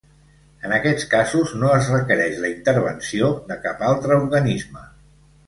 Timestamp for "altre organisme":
3.91-4.85